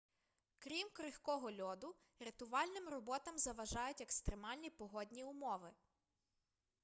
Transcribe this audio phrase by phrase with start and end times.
[0.59, 5.71] крім крихкого льоду рятувальним роботам заважають екстремальні погодні умови